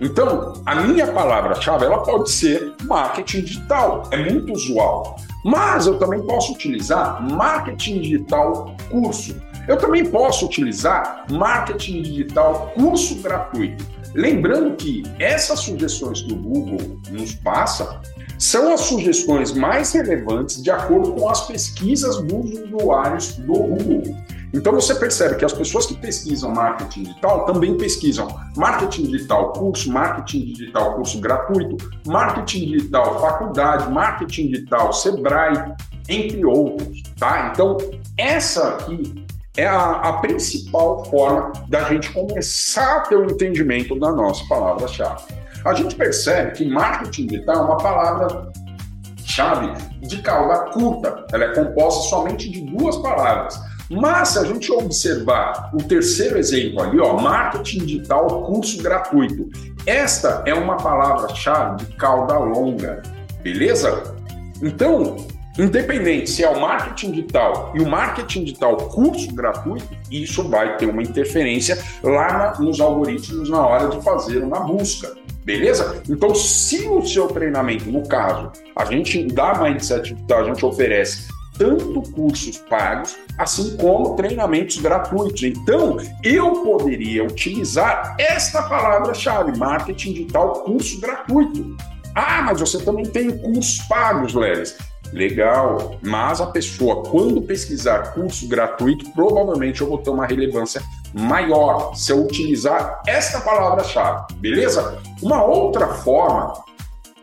Então, 0.00 0.62
a 0.66 0.74
minha 0.74 1.06
palavra-chave 1.06 1.84
ela 1.84 2.02
pode 2.02 2.30
ser 2.30 2.74
marketing 2.84 3.42
digital, 3.42 4.02
é 4.10 4.18
muito 4.18 4.52
usual. 4.52 5.16
Mas 5.44 5.86
eu 5.86 5.98
também 5.98 6.22
posso 6.22 6.52
utilizar 6.52 7.22
marketing 7.30 8.00
digital 8.00 8.74
curso. 8.90 9.36
Eu 9.68 9.76
também 9.76 10.04
posso 10.04 10.46
utilizar 10.46 11.24
marketing 11.30 12.02
digital 12.02 12.72
curso 12.74 13.14
gratuito. 13.16 13.84
Lembrando 14.14 14.76
que 14.76 15.02
essas 15.18 15.60
sugestões 15.60 16.22
que 16.22 16.32
o 16.32 16.36
Google 16.36 17.00
nos 17.10 17.34
passa 17.34 18.00
são 18.38 18.72
as 18.72 18.82
sugestões 18.82 19.52
mais 19.52 19.92
relevantes 19.92 20.62
de 20.62 20.70
acordo 20.70 21.12
com 21.12 21.28
as 21.28 21.46
pesquisas 21.46 22.22
dos 22.22 22.52
usuários 22.52 23.36
do 23.36 23.52
Google. 23.52 24.16
Então 24.52 24.72
você 24.72 24.94
percebe 24.94 25.34
que 25.34 25.44
as 25.44 25.52
pessoas 25.52 25.86
que 25.86 25.96
pesquisam 25.96 26.52
marketing 26.52 27.02
digital 27.02 27.44
também 27.44 27.76
pesquisam 27.76 28.28
marketing 28.56 29.06
digital 29.06 29.52
curso, 29.52 29.90
marketing 29.90 30.44
digital 30.44 30.94
curso 30.94 31.20
gratuito, 31.20 31.76
marketing 32.06 32.66
digital 32.66 33.20
faculdade, 33.20 33.90
marketing 33.90 34.48
digital 34.48 34.92
Sebrae, 34.92 35.74
entre 36.08 36.44
outros, 36.44 37.02
tá? 37.18 37.50
Então 37.52 37.78
essa 38.16 38.68
aqui 38.68 39.23
é 39.56 39.66
a, 39.66 39.92
a, 39.92 40.12
principal 40.14 41.04
forma 41.04 41.52
da 41.68 41.84
gente 41.84 42.12
começar 42.12 42.96
a 42.96 43.00
ter 43.00 43.16
o 43.16 43.22
um 43.22 43.26
entendimento 43.26 43.98
da 43.98 44.10
nossa 44.10 44.44
palavra-chave. 44.48 45.22
A 45.64 45.72
gente 45.74 45.94
percebe 45.94 46.52
que 46.52 46.68
marketing 46.68 47.26
digital 47.26 47.56
é 47.56 47.60
uma 47.60 47.76
palavra-chave 47.76 49.72
de 50.00 50.20
cauda 50.22 50.70
curta, 50.72 51.24
ela 51.32 51.44
é 51.44 51.54
composta 51.54 52.08
somente 52.08 52.50
de 52.50 52.62
duas 52.62 52.96
palavras. 52.96 53.58
Mas 53.90 54.30
se 54.30 54.38
a 54.38 54.44
gente 54.44 54.72
observar 54.72 55.70
o 55.72 55.78
terceiro 55.78 56.38
exemplo 56.38 56.82
ali, 56.82 56.98
ó, 56.98 57.20
marketing 57.20 57.80
digital 57.80 58.42
curso 58.44 58.82
gratuito, 58.82 59.48
esta 59.86 60.42
é 60.46 60.54
uma 60.54 60.76
palavra-chave 60.76 61.84
de 61.84 61.94
cauda 61.96 62.38
longa, 62.38 63.02
beleza? 63.42 64.14
Então, 64.62 65.16
Independente 65.58 66.30
se 66.30 66.42
é 66.42 66.50
o 66.50 66.60
marketing 66.60 67.12
digital 67.12 67.72
e 67.74 67.80
o 67.80 67.88
marketing 67.88 68.44
digital 68.44 68.76
curso 68.76 69.32
gratuito, 69.32 69.86
isso 70.10 70.42
vai 70.48 70.76
ter 70.76 70.86
uma 70.86 71.02
interferência 71.02 71.78
lá 72.02 72.32
na, 72.32 72.60
nos 72.60 72.80
algoritmos 72.80 73.48
na 73.48 73.64
hora 73.64 73.88
de 73.88 74.02
fazer 74.02 74.42
uma 74.42 74.60
busca. 74.60 75.14
Beleza? 75.44 76.02
Então, 76.08 76.34
se 76.34 76.88
o 76.88 77.06
seu 77.06 77.28
treinamento, 77.28 77.90
no 77.90 78.06
caso, 78.08 78.50
a 78.74 78.84
gente 78.86 79.26
dá 79.26 79.62
Mindset 79.62 80.14
Digital, 80.14 80.40
a 80.40 80.44
gente 80.44 80.64
oferece 80.64 81.28
tanto 81.58 82.02
cursos 82.12 82.58
pagos, 82.58 83.16
assim 83.38 83.76
como 83.76 84.16
treinamentos 84.16 84.78
gratuitos. 84.78 85.42
Então, 85.42 85.98
eu 86.22 86.64
poderia 86.64 87.24
utilizar 87.24 88.16
esta 88.18 88.62
palavra-chave, 88.62 89.56
marketing 89.58 90.14
digital, 90.14 90.64
curso 90.64 91.00
gratuito. 91.00 91.76
Ah, 92.14 92.42
mas 92.42 92.60
você 92.60 92.78
também 92.78 93.04
tem 93.04 93.36
cursos 93.38 93.78
pagos, 93.86 94.34
Lelis. 94.34 94.76
Legal, 95.14 95.96
mas 96.02 96.40
a 96.40 96.46
pessoa, 96.46 97.04
quando 97.04 97.40
pesquisar 97.40 98.12
curso 98.14 98.48
gratuito, 98.48 99.08
provavelmente 99.12 99.80
eu 99.80 99.88
vou 99.88 99.98
ter 99.98 100.10
uma 100.10 100.26
relevância 100.26 100.82
maior 101.14 101.94
se 101.94 102.10
eu 102.10 102.24
utilizar 102.24 103.00
esta 103.06 103.40
palavra-chave, 103.40 104.34
beleza? 104.38 105.00
Uma 105.22 105.44
outra 105.44 105.86
forma 105.86 106.64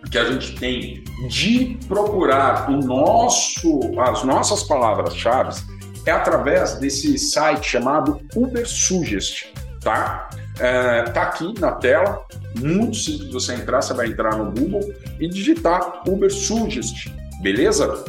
que 0.09 0.17
a 0.17 0.23
gente 0.23 0.55
tem 0.55 1.03
de 1.27 1.77
procurar 1.89 2.71
o 2.71 2.77
nosso, 2.77 3.81
as 3.99 4.23
nossas 4.23 4.63
palavras-chave 4.63 5.61
é 6.05 6.11
através 6.11 6.75
desse 6.75 7.17
site 7.17 7.71
chamado 7.71 8.21
Uber 8.33 8.65
Suggest, 8.65 9.47
tá? 9.81 10.29
É, 10.57 11.03
tá 11.03 11.23
aqui 11.23 11.53
na 11.59 11.73
tela, 11.73 12.25
muito 12.57 12.95
simples 12.95 13.33
você 13.33 13.53
entrar, 13.53 13.81
você 13.81 13.93
vai 13.93 14.07
entrar 14.07 14.37
no 14.37 14.49
Google 14.49 14.93
e 15.19 15.27
digitar 15.27 16.03
Uber 16.07 16.31
Suggest, 16.31 17.11
beleza? 17.41 18.03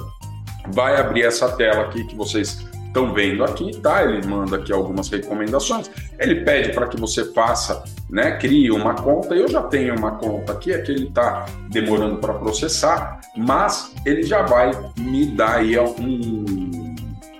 Vai 0.69 0.97
abrir 0.97 1.23
essa 1.23 1.51
tela 1.53 1.83
aqui 1.83 2.05
que 2.05 2.15
vocês 2.15 2.65
estão 2.93 3.13
vendo 3.15 3.43
aqui, 3.43 3.75
tá? 3.79 4.05
Ele 4.05 4.27
manda 4.27 4.57
aqui 4.57 4.71
algumas 4.71 5.09
recomendações. 5.09 5.91
Ele 6.19 6.45
pede 6.45 6.73
para 6.73 6.87
que 6.87 7.01
você 7.01 7.33
faça, 7.33 7.83
né? 8.09 8.37
Crie 8.37 8.71
uma 8.71 8.95
conta. 8.95 9.35
Eu 9.35 9.49
já 9.49 9.63
tenho 9.63 9.97
uma 9.97 10.13
conta 10.13 10.53
aqui, 10.53 10.73
é 10.73 10.79
que 10.79 10.93
ele 10.93 11.09
está 11.09 11.47
demorando 11.71 12.19
para 12.19 12.35
processar, 12.35 13.21
mas 13.37 13.95
ele 14.05 14.23
já 14.23 14.43
vai 14.43 14.71
me 14.99 15.27
dar 15.27 15.57
aí 15.57 15.79
um, 15.79 16.62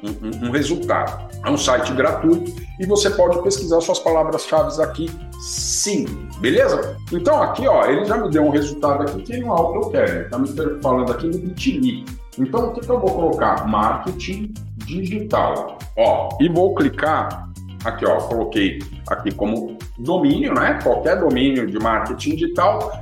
um, 0.03 0.47
um 0.47 0.51
resultado. 0.51 1.31
É 1.45 1.51
um 1.51 1.57
site 1.57 1.93
gratuito 1.93 2.53
e 2.79 2.87
você 2.87 3.11
pode 3.11 3.43
pesquisar 3.43 3.81
suas 3.81 3.99
palavras-chave 3.99 4.83
aqui, 4.83 5.11
sim, 5.41 6.07
beleza? 6.39 6.97
Então 7.13 7.43
aqui, 7.43 7.67
ó, 7.67 7.85
ele 7.87 8.05
já 8.05 8.17
me 8.17 8.31
deu 8.31 8.45
um 8.45 8.51
resultado 8.51 9.03
aqui 9.03 9.23
que 9.23 9.39
não 9.39 9.57
é 9.57 9.61
o 9.61 9.73
que 9.73 9.79
eu 9.79 9.91
quero. 9.91 10.13
Ele 10.13 10.25
está 10.25 10.39
me 10.39 10.83
falando 10.83 11.13
aqui 11.13 11.29
do 11.29 11.39
Bitly. 11.39 12.05
Então 12.39 12.69
o 12.69 12.73
que, 12.73 12.81
que 12.81 12.91
eu 12.91 13.01
vou 13.01 13.11
colocar? 13.11 13.67
Marketing 13.67 14.53
digital. 14.79 15.79
Ó, 15.97 16.29
e 16.41 16.49
vou 16.49 16.75
clicar 16.75 17.49
aqui, 17.85 18.07
ó, 18.07 18.17
coloquei 18.17 18.79
aqui 19.09 19.33
como 19.33 19.77
domínio, 19.99 20.55
né? 20.55 20.79
Qualquer 20.83 21.21
domínio 21.21 21.67
de 21.67 21.79
marketing 21.79 22.37
digital 22.37 23.02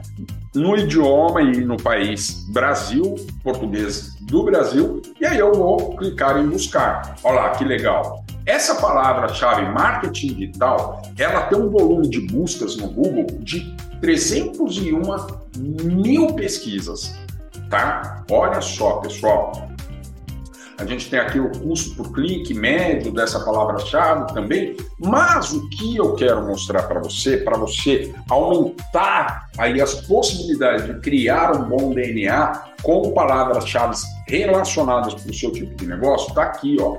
no 0.55 0.77
idioma 0.77 1.43
e 1.43 1.65
no 1.65 1.77
país 1.77 2.45
Brasil, 2.49 3.15
português 3.43 4.17
do 4.21 4.43
Brasil, 4.45 5.01
e 5.21 5.27
aí 5.27 5.39
eu 5.39 5.53
vou 5.53 5.97
clicar 5.97 6.39
em 6.39 6.49
buscar. 6.49 7.17
Olha 7.23 7.41
lá 7.41 7.51
que 7.51 7.65
legal. 7.65 8.25
Essa 8.47 8.75
palavra-chave 8.75 9.71
marketing 9.71 10.35
digital, 10.35 11.03
ela 11.17 11.43
tem 11.43 11.59
um 11.59 11.71
volume 11.71 12.09
de 12.09 12.21
buscas 12.21 12.77
no 12.77 12.89
Google 12.89 13.27
de 13.41 13.77
301 14.01 15.03
mil 15.57 16.35
pesquisas, 16.35 17.15
tá? 17.69 18.25
Olha 18.31 18.61
só, 18.61 18.95
pessoal, 18.95 19.70
a 20.81 20.87
gente 20.87 21.11
tem 21.11 21.21
aqui 21.21 21.39
o 21.39 21.51
custo 21.51 21.95
por 21.95 22.11
clique 22.11 22.55
médio 22.55 23.13
dessa 23.13 23.39
palavra-chave 23.41 24.33
também, 24.33 24.75
mas 24.99 25.53
o 25.53 25.69
que 25.69 25.97
eu 25.97 26.15
quero 26.15 26.43
mostrar 26.47 26.85
para 26.85 26.99
você, 27.01 27.37
para 27.37 27.59
você 27.59 28.15
aumentar 28.31 29.51
aí 29.59 29.79
as 29.79 29.95
possibilidades 30.07 30.87
de 30.87 30.99
criar 31.01 31.55
um 31.55 31.69
bom 31.69 31.93
DNA 31.93 32.65
com 32.83 33.13
palavras-chave 33.13 33.95
relacionadas 34.27 35.13
para 35.13 35.31
o 35.31 35.35
seu 35.35 35.53
tipo 35.53 35.75
de 35.77 35.87
negócio, 35.87 36.29
está 36.29 36.45
aqui, 36.45 36.79
ó. 36.81 36.97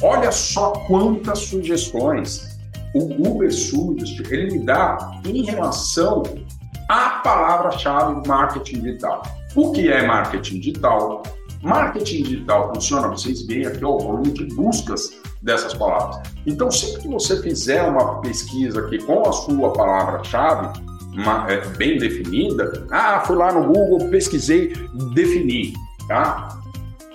Olha 0.00 0.30
só 0.30 0.70
quantas 0.86 1.40
sugestões 1.40 2.56
o 2.94 3.28
Uber 3.28 3.52
Suggest 3.52 4.20
ele 4.30 4.52
me 4.52 4.64
dá 4.64 5.18
em 5.24 5.44
relação 5.44 6.22
à 6.88 7.20
palavra-chave 7.24 8.26
marketing 8.28 8.82
digital. 8.82 9.22
O 9.56 9.72
que 9.72 9.88
é 9.88 10.06
marketing 10.06 10.60
digital? 10.60 11.24
Marketing 11.62 12.22
digital 12.22 12.72
funciona, 12.74 13.08
vocês 13.08 13.42
veem 13.42 13.66
aqui 13.66 13.84
ó, 13.84 13.96
o 13.96 13.98
volume 13.98 14.30
de 14.32 14.44
buscas 14.54 15.18
dessas 15.42 15.74
palavras. 15.74 16.20
Então, 16.46 16.70
sempre 16.70 17.02
que 17.02 17.08
você 17.08 17.40
fizer 17.42 17.82
uma 17.82 18.20
pesquisa 18.20 18.80
aqui 18.80 18.98
com 18.98 19.28
a 19.28 19.32
sua 19.32 19.72
palavra-chave 19.72 20.80
é, 21.48 21.66
bem 21.76 21.98
definida, 21.98 22.86
ah, 22.90 23.22
fui 23.26 23.36
lá 23.36 23.52
no 23.52 23.72
Google, 23.72 24.08
pesquisei, 24.10 24.74
defini, 25.14 25.72
tá? 26.06 26.60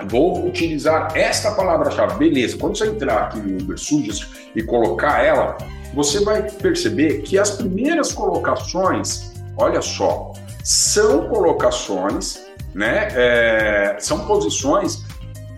Vou 0.07 0.47
utilizar 0.47 1.15
esta 1.15 1.51
palavra-chave, 1.51 2.17
beleza. 2.17 2.57
Quando 2.57 2.77
você 2.77 2.87
entrar 2.87 3.25
aqui 3.25 3.39
no 3.39 3.61
Uber 3.61 3.77
Suggest 3.77 4.27
e 4.55 4.63
colocar 4.63 5.23
ela, 5.23 5.57
você 5.93 6.23
vai 6.23 6.49
perceber 6.49 7.21
que 7.21 7.37
as 7.37 7.51
primeiras 7.51 8.11
colocações, 8.11 9.33
olha 9.57 9.81
só, 9.81 10.33
são 10.63 11.27
colocações 11.27 12.39
né? 12.73 13.07
É, 13.11 13.97
são 13.99 14.25
posições 14.25 15.03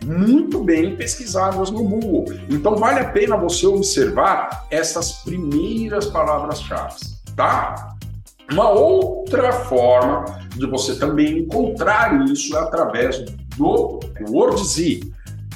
muito 0.05 0.63
bem 0.63 0.95
pesquisadas 0.95 1.71
no 1.71 1.83
Google. 1.83 2.25
Então 2.49 2.75
vale 2.75 2.99
a 2.99 3.09
pena 3.09 3.37
você 3.37 3.65
observar 3.65 4.65
essas 4.69 5.13
primeiras 5.23 6.07
palavras-chave, 6.07 6.95
tá? 7.35 7.95
Uma 8.51 8.69
outra 8.69 9.51
forma 9.51 10.25
de 10.55 10.67
você 10.67 10.95
também 10.95 11.39
encontrar 11.39 12.25
isso 12.25 12.55
é 12.55 12.59
através 12.59 13.19
do 13.57 13.99
WordZ. 14.29 14.99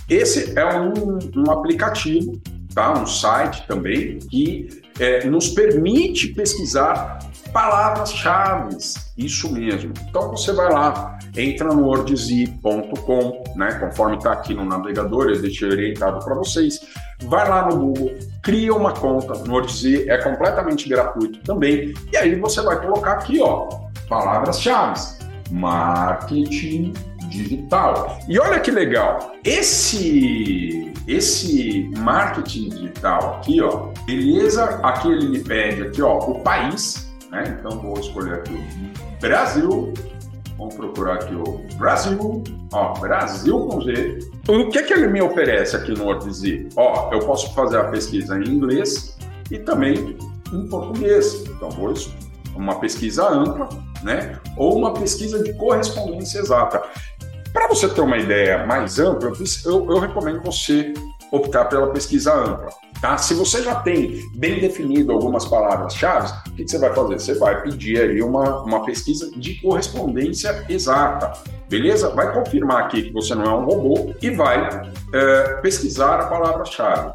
Esse 0.10 0.58
é 0.58 0.80
um, 0.80 1.20
um 1.36 1.52
aplicativo, 1.52 2.42
tá? 2.74 2.94
um 2.94 3.06
site 3.06 3.68
também, 3.68 4.20
que 4.20 4.82
é, 5.00 5.26
nos 5.26 5.50
permite 5.50 6.30
pesquisar 6.30 7.20
palavras-chave. 7.52 8.78
Isso 9.18 9.52
mesmo. 9.52 9.94
Então 10.10 10.32
você 10.32 10.54
vai 10.54 10.72
lá, 10.72 11.17
entra 11.38 11.74
no 11.74 11.86
wordz.com, 11.86 13.44
né? 13.56 13.74
Conforme 13.80 14.18
está 14.18 14.34
aqui 14.34 14.54
no 14.54 14.66
navegador, 14.66 15.30
eu 15.30 15.42
deixei 15.42 15.70
orientado 15.70 16.24
para 16.24 16.36
vocês. 16.36 16.80
Vai 17.24 17.48
lá 17.48 17.68
no 17.68 17.78
Google, 17.78 18.16
cria 18.42 18.74
uma 18.74 18.92
conta 18.92 19.34
no 19.36 19.54
WordZ, 19.54 20.08
é 20.08 20.18
completamente 20.18 20.90
gratuito 20.90 21.40
também. 21.44 21.94
E 22.12 22.18
aí 22.18 22.36
você 22.36 22.62
vai 22.62 22.80
colocar 22.82 23.14
aqui, 23.14 23.40
ó, 23.40 23.68
palavras-chave. 24.10 25.18
Marketing 25.50 26.94
digital. 27.30 28.20
E 28.28 28.38
olha 28.40 28.60
que 28.60 28.72
legal, 28.72 29.34
esse 29.44 30.94
esse 31.08 31.90
marketing 31.98 32.70
digital 32.70 33.38
aqui, 33.38 33.62
ó, 33.62 33.92
beleza? 34.06 34.66
Aqui 34.84 35.10
ele 35.10 35.30
me 35.30 35.40
pede 35.40 35.84
aqui, 35.84 36.02
ó, 36.02 36.18
o 36.18 36.42
país, 36.42 37.10
né? 37.32 37.58
Então 37.58 37.80
vou 37.80 37.98
escolher 37.98 38.36
aqui 38.36 38.54
o 38.54 39.22
Brasil. 39.22 39.94
Vamos 40.58 40.76
procurar 40.76 41.16
aqui 41.16 41.36
o 41.36 41.62
Brasil, 41.78 42.44
ó, 42.74 42.94
Brasil 43.00 43.60
com 43.68 43.82
Z. 43.82 44.20
O 44.48 44.70
que 44.70 44.84
que 44.84 44.94
ele 44.94 45.08
me 45.08 45.22
oferece 45.22 45.76
aqui 45.76 45.94
no 45.94 46.06
WordZ? 46.06 46.68
Ó, 46.76 47.14
eu 47.14 47.20
posso 47.20 47.54
fazer 47.54 47.78
a 47.78 47.86
pesquisa 47.86 48.38
em 48.38 48.48
inglês 48.48 49.18
e 49.52 49.60
também 49.60 50.18
em 50.52 50.68
português. 50.68 51.44
Então 51.46 51.70
vou 51.70 51.94
uma 52.56 52.80
pesquisa 52.80 53.30
ampla, 53.30 53.70
né? 54.04 54.40
Ou 54.58 54.78
uma 54.78 54.94
pesquisa 54.94 55.44
de 55.44 55.54
correspondência 55.54 56.40
exata. 56.40 56.82
Para 57.54 57.68
você 57.68 57.88
ter 57.88 58.02
uma 58.02 58.18
ideia 58.18 58.66
mais 58.66 59.00
ampla, 59.00 59.32
eu, 59.66 59.92
eu 59.92 60.00
recomendo 60.00 60.42
você 60.42 60.94
optar 61.32 61.66
pela 61.66 61.88
pesquisa 61.92 62.34
ampla. 62.34 62.70
Tá? 63.02 63.18
Se 63.18 63.34
você 63.36 63.62
já 63.62 63.76
tem 63.76 64.28
bem 64.34 64.60
definido 64.60 65.12
algumas 65.12 65.46
palavras-chave, 65.46 66.34
o 66.48 66.56
que, 66.56 66.68
você 66.68 66.80
vai 66.80 66.94
fazer? 66.94 67.20
Você 67.20 67.34
vai 67.36 67.62
pedir 67.62 68.02
aí 68.02 68.22
uma, 68.22 68.64
uma 68.64 68.84
pesquisa 68.84 69.30
de 69.36 69.56
correspondência 69.62 70.66
exata, 70.68 71.34
beleza? 71.70 72.10
Vai 72.10 72.34
confirmar 72.34 72.86
aqui 72.86 73.04
que 73.04 73.14
você 73.14 73.36
não 73.36 73.44
é 73.44 73.54
um 73.54 73.66
robô 73.66 74.14
e 74.22 74.32
vai 74.32 74.68
é, 75.14 75.44
pesquisar 75.62 76.22
a 76.22 76.26
palavra-chave, 76.26 77.14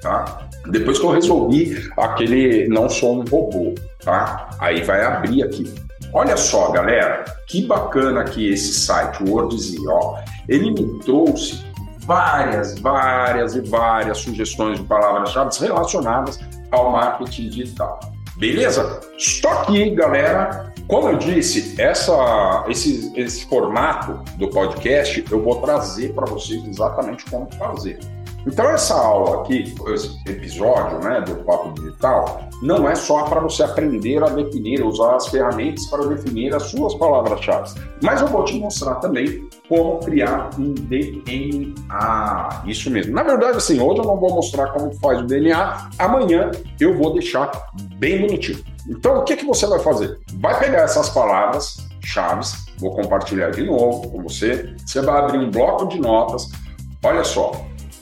tá? 0.00 0.48
Depois 0.70 0.98
que 0.98 1.04
eu 1.04 1.10
resolvi 1.10 1.90
aquele 1.96 2.66
não 2.68 2.88
sou 2.88 3.20
um 3.20 3.24
robô, 3.24 3.74
tá? 4.02 4.48
Aí 4.58 4.82
vai 4.82 5.04
abrir 5.04 5.42
aqui. 5.42 5.72
Olha 6.12 6.38
só, 6.38 6.70
galera, 6.70 7.24
que 7.46 7.66
bacana 7.66 8.22
aqui 8.22 8.50
esse 8.50 8.72
site, 8.72 9.22
o 9.22 9.30
WordZ, 9.30 9.76
ó. 9.88 10.18
Ele 10.48 10.70
me 10.70 10.98
trouxe 11.00 11.62
várias, 12.08 12.78
várias 12.78 13.54
e 13.54 13.60
várias 13.60 14.18
sugestões 14.18 14.80
de 14.80 14.84
palavras-chave 14.86 15.50
relacionadas 15.60 16.40
ao 16.70 16.90
marketing 16.90 17.50
digital. 17.50 18.00
Beleza? 18.38 19.00
Estou 19.18 19.50
aqui, 19.50 19.90
galera. 19.90 20.72
Como 20.88 21.10
eu 21.10 21.18
disse, 21.18 21.78
essa, 21.78 22.64
esse, 22.66 23.12
esse 23.14 23.44
formato 23.46 24.12
do 24.38 24.48
podcast 24.48 25.22
eu 25.30 25.44
vou 25.44 25.60
trazer 25.60 26.14
para 26.14 26.24
vocês 26.24 26.64
exatamente 26.64 27.26
como 27.26 27.46
fazer. 27.58 27.98
Então, 28.48 28.70
essa 28.70 28.94
aula 28.94 29.42
aqui, 29.42 29.74
esse 29.88 30.18
episódio 30.26 30.98
né, 31.00 31.20
do 31.20 31.36
Papo 31.44 31.74
Digital, 31.74 32.48
não 32.62 32.88
é 32.88 32.94
só 32.94 33.24
para 33.24 33.40
você 33.40 33.62
aprender 33.62 34.22
a 34.24 34.28
definir, 34.30 34.82
usar 34.82 35.16
as 35.16 35.28
ferramentas 35.28 35.84
para 35.86 36.06
definir 36.06 36.54
as 36.54 36.62
suas 36.62 36.94
palavras-chave, 36.94 37.78
mas 38.02 38.22
eu 38.22 38.26
vou 38.26 38.44
te 38.44 38.58
mostrar 38.58 38.94
também 38.96 39.46
como 39.68 39.98
criar 39.98 40.48
um 40.58 40.72
DNA. 40.72 41.74
Isso 42.64 42.90
mesmo. 42.90 43.12
Na 43.12 43.22
verdade, 43.22 43.58
assim, 43.58 43.78
hoje 43.78 44.00
eu 44.00 44.04
não 44.06 44.16
vou 44.16 44.34
mostrar 44.34 44.68
como 44.68 44.94
faz 44.94 45.20
o 45.20 45.26
DNA, 45.26 45.90
amanhã 45.98 46.50
eu 46.80 46.96
vou 46.96 47.12
deixar 47.12 47.50
bem 47.96 48.22
bonitinho. 48.22 48.64
Então, 48.88 49.18
o 49.18 49.24
que, 49.24 49.36
que 49.36 49.44
você 49.44 49.66
vai 49.66 49.80
fazer? 49.80 50.18
Vai 50.40 50.58
pegar 50.58 50.84
essas 50.84 51.10
palavras 51.10 51.86
chaves, 52.02 52.64
vou 52.78 52.92
compartilhar 52.92 53.50
de 53.50 53.62
novo 53.66 54.10
com 54.10 54.22
você. 54.22 54.74
Você 54.86 55.02
vai 55.02 55.18
abrir 55.20 55.38
um 55.38 55.50
bloco 55.50 55.86
de 55.88 56.00
notas. 56.00 56.50
Olha 57.04 57.22
só, 57.22 57.52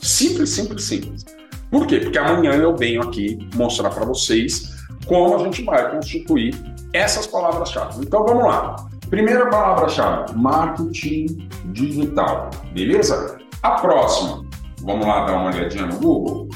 simples, 0.01 0.49
simples, 0.49 0.83
simples. 0.83 1.25
Por 1.69 1.85
quê? 1.85 1.99
Porque 1.99 2.17
amanhã 2.17 2.53
eu 2.53 2.75
venho 2.75 3.01
aqui 3.01 3.37
mostrar 3.55 3.89
para 3.89 4.05
vocês 4.05 4.75
como 5.05 5.35
a 5.35 5.39
gente 5.39 5.63
vai 5.63 5.91
constituir 5.91 6.55
essas 6.93 7.27
palavras-chave. 7.27 8.01
Então 8.01 8.25
vamos 8.25 8.45
lá. 8.45 8.87
Primeira 9.09 9.49
palavra-chave: 9.49 10.35
marketing 10.35 11.49
digital. 11.65 12.49
Beleza? 12.73 13.37
A 13.63 13.71
próxima. 13.71 14.45
Vamos 14.81 15.05
lá 15.05 15.25
dar 15.25 15.33
uma 15.37 15.49
olhadinha 15.49 15.85
no 15.85 15.97
Google. 15.97 16.49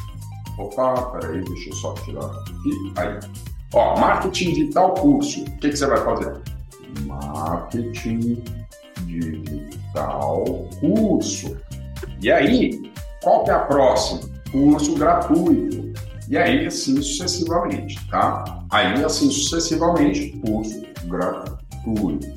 Opa, 0.58 1.18
peraí, 1.18 1.42
deixa 1.44 1.70
eu 1.70 1.76
só 1.76 1.94
tirar 1.96 2.26
aqui. 2.26 2.94
Aí. 2.98 3.20
Ó, 3.74 4.00
marketing 4.00 4.54
digital 4.54 4.94
curso. 4.94 5.42
O 5.42 5.58
que, 5.60 5.70
que 5.70 5.76
você 5.76 5.88
vai 5.88 5.98
fazer? 5.98 6.42
Marketing 7.06 8.44
digital 9.06 10.46
curso. 10.80 11.58
E 12.22 12.32
aí, 12.32 12.91
qual 13.22 13.44
que 13.44 13.51
é 13.51 13.54
a 13.54 13.60
próxima? 13.60 14.22
Curso 14.51 14.96
gratuito. 14.96 15.92
E 16.30 16.38
aí, 16.38 16.66
assim 16.66 16.96
sucessivamente, 17.01 17.96
tá? 18.10 18.63
Aí, 18.70 19.04
assim 19.04 19.30
sucessivamente, 19.30 20.40
curso 20.46 20.82
gratuito. 21.06 22.28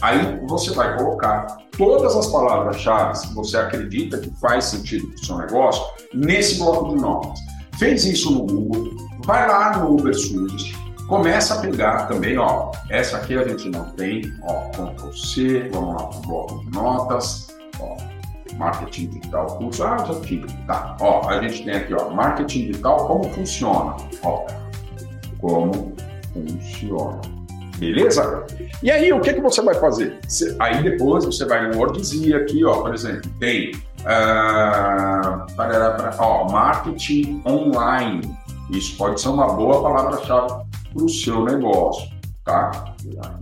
Aí 0.00 0.38
você 0.46 0.72
vai 0.72 0.96
colocar 0.96 1.58
todas 1.76 2.14
as 2.14 2.28
palavras-chave 2.28 3.20
que 3.20 3.34
você 3.34 3.56
acredita 3.56 4.18
que 4.18 4.30
faz 4.40 4.66
sentido 4.66 5.08
para 5.08 5.16
o 5.16 5.24
seu 5.24 5.38
negócio 5.38 5.84
nesse 6.14 6.58
bloco 6.58 6.94
de 6.94 7.02
notas. 7.02 7.40
Fez 7.78 8.04
isso 8.04 8.30
no 8.32 8.44
Google, 8.44 8.96
vai 9.24 9.48
lá 9.48 9.78
no 9.78 9.94
Uber 9.94 10.14
Suggest, 10.14 10.74
começa 11.08 11.54
a 11.54 11.60
pegar 11.60 12.06
também, 12.06 12.36
ó, 12.38 12.70
essa 12.90 13.16
aqui 13.16 13.36
a 13.36 13.46
gente 13.46 13.70
não 13.70 13.84
tem, 13.90 14.22
ó, 14.42 14.68
Ctrl 14.70 15.12
C, 15.12 15.68
vamos 15.72 15.94
lá 15.94 16.08
para 16.08 16.18
o 16.18 16.22
bloco 16.22 16.64
de 16.64 16.70
notas, 16.72 17.48
ó, 17.80 17.96
marketing 18.56 19.08
digital 19.08 19.46
curso, 19.58 19.84
ah, 19.84 19.96
tá, 20.66 20.96
ó, 21.00 21.28
a 21.28 21.40
gente 21.42 21.64
tem 21.64 21.74
aqui, 21.74 21.94
ó, 21.94 22.10
marketing 22.10 22.66
digital, 22.66 23.06
como 23.06 23.24
funciona, 23.32 23.96
ó, 24.22 24.46
como 25.40 25.94
funciona. 26.32 27.20
Beleza? 27.78 28.44
E 28.82 28.90
aí, 28.90 29.12
o 29.12 29.20
que, 29.20 29.34
que 29.34 29.40
você 29.40 29.62
vai 29.62 29.74
fazer? 29.74 30.18
Aí 30.58 30.82
depois 30.82 31.24
você 31.24 31.44
vai 31.44 31.68
no 31.68 31.78
WordZia 31.78 32.38
aqui, 32.38 32.64
ó, 32.64 32.82
por 32.82 32.92
exemplo, 32.92 33.30
tem 33.38 33.72
uh, 34.00 35.46
ó, 36.18 36.50
marketing 36.50 37.40
online. 37.46 38.36
Isso 38.70 38.96
pode 38.96 39.20
ser 39.20 39.28
uma 39.28 39.52
boa 39.54 39.80
palavra-chave 39.80 40.64
para 40.92 41.04
o 41.04 41.08
seu 41.08 41.44
negócio, 41.44 42.08
tá? 42.44 42.94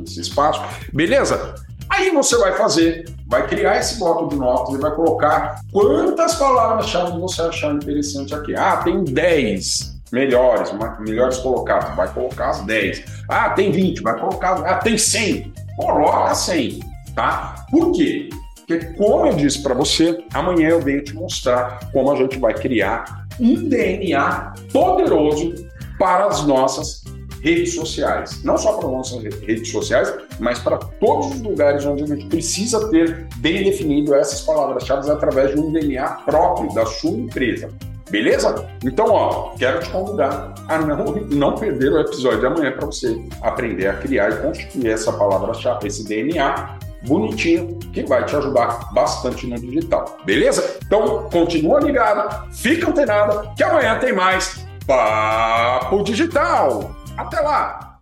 Esse 0.05 0.21
espaço. 0.21 0.63
Beleza? 0.93 1.55
Aí 1.89 2.11
você 2.11 2.37
vai 2.37 2.53
fazer, 2.53 3.07
vai 3.27 3.47
criar 3.47 3.79
esse 3.79 3.99
bloco 3.99 4.29
de 4.29 4.37
notas 4.37 4.75
e 4.75 4.79
vai 4.79 4.95
colocar 4.95 5.61
quantas 5.73 6.35
palavras-chave 6.37 7.19
você 7.19 7.43
achar 7.43 7.75
interessante 7.75 8.35
aqui. 8.35 8.55
Ah, 8.55 8.79
tem 8.79 9.03
10 9.03 9.97
melhores, 10.13 10.73
melhores 11.01 11.39
colocados, 11.39 11.95
vai 11.97 12.09
colocar 12.13 12.51
as 12.51 12.61
10. 12.63 13.05
Ah, 13.29 13.51
tem 13.51 13.73
20, 13.73 14.03
vai 14.03 14.19
colocar, 14.19 14.55
ah, 14.65 14.77
tem 14.77 14.97
100, 14.97 15.53
coloca 15.77 16.35
100, 16.35 16.81
tá? 17.15 17.67
Por 17.71 17.93
quê? 17.93 18.29
Porque, 18.67 18.85
como 18.95 19.27
eu 19.27 19.35
disse 19.35 19.63
para 19.63 19.75
você, 19.75 20.25
amanhã 20.35 20.71
eu 20.71 20.81
venho 20.81 21.03
te 21.03 21.15
mostrar 21.15 21.89
como 21.93 22.11
a 22.11 22.17
gente 22.17 22.39
vai 22.39 22.53
criar 22.53 23.27
um 23.39 23.69
DNA 23.69 24.55
poderoso 24.73 25.55
para 25.99 26.27
as 26.27 26.45
nossas 26.45 27.03
redes 27.47 27.75
sociais. 27.75 28.43
Não 28.43 28.59
só 28.59 28.73
para 28.73 28.89
as 28.89 28.93
nossas 28.93 29.23
redes 29.23 29.71
sociais, 29.71 30.13
mas 30.41 30.59
para 30.59 30.79
todos 30.79 31.27
os 31.29 31.41
lugares 31.41 31.87
onde 31.87 32.03
a 32.03 32.07
gente 32.07 32.27
precisa 32.27 32.91
ter 32.91 33.29
bem 33.37 33.63
definido 33.63 34.15
essas 34.17 34.41
palavras-chave 34.41 35.09
através 35.09 35.55
de 35.55 35.61
um 35.61 35.71
DNA 35.71 36.09
próprio 36.25 36.75
da 36.75 36.85
sua 36.85 37.13
empresa. 37.13 37.71
Beleza? 38.11 38.69
Então, 38.85 39.07
ó, 39.11 39.51
quero 39.57 39.81
te 39.81 39.91
convidar 39.91 40.55
a 40.69 40.79
não, 40.79 41.05
não 41.31 41.55
perder 41.55 41.93
o 41.93 42.01
episódio 42.01 42.41
de 42.41 42.47
amanhã 42.47 42.73
para 42.73 42.87
você 42.87 43.17
aprender 43.43 43.87
a 43.89 43.95
criar 43.95 44.31
e 44.31 44.37
constituir 44.37 44.91
essa 44.91 45.13
palavra-chave, 45.13 45.87
esse 45.87 46.05
DNA 46.05 46.79
bonitinho 47.07 47.79
que 47.93 48.05
vai 48.05 48.25
te 48.25 48.35
ajudar 48.35 48.93
bastante 48.93 49.47
no 49.47 49.57
digital. 49.57 50.19
Beleza? 50.25 50.79
Então, 50.85 51.29
continua 51.31 51.81
ligado, 51.81 52.53
fica 52.53 52.91
antenado, 52.91 53.55
que 53.57 53.63
amanhã 53.63 53.99
tem 53.99 54.13
mais 54.13 54.67
Papo 54.87 56.05
Digital. 56.05 56.96
Até 57.17 57.41
lá! 57.41 57.86